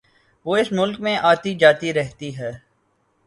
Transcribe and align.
وہ 0.45 0.55
اس 0.57 0.71
ملک 0.71 0.99
میں 0.99 1.15
آتی 1.23 1.53
جاتی 1.55 1.93
رہتی 1.93 2.29
ہے 2.37 2.51